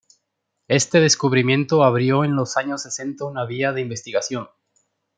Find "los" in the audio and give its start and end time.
2.35-2.57